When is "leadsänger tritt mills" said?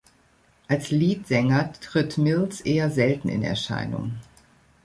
0.89-2.61